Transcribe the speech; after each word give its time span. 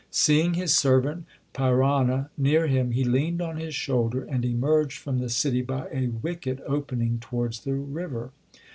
Seeing 0.09 0.55
his 0.55 0.75
servant 0.75 1.27
Pirana 1.53 2.31
near 2.35 2.65
him 2.65 2.89
he 2.89 3.03
leaned 3.03 3.39
on 3.39 3.57
his 3.57 3.75
shoulder, 3.75 4.23
and 4.23 4.43
emerged 4.43 4.97
from 4.97 5.19
the 5.19 5.29
city 5.29 5.61
by 5.61 5.87
a 5.93 6.07
wicket 6.07 6.57
opening 6.65 7.19
towards 7.19 7.59
the 7.59 7.75
river. 7.75 8.31